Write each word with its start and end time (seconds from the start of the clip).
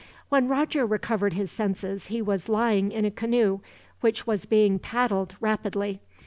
When 0.29 0.47
Roger 0.47 0.83
recovered 0.83 1.33
his 1.33 1.51
senses, 1.51 2.07
he 2.07 2.23
was 2.23 2.49
lying 2.49 2.91
in 2.91 3.05
a 3.05 3.11
canoe, 3.11 3.59
which 3.99 4.25
was 4.25 4.47
being 4.47 4.79
paddled 4.79 5.35
rapidly. 5.39 6.01